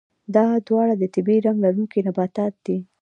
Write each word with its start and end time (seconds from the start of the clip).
دا 0.35 0.45
دواړه 0.67 0.93
د 0.97 1.03
طبیعي 1.13 1.39
رنګ 1.45 1.57
لرونکي 1.65 1.99
نباتات 2.07 2.53
دي. 2.65 2.77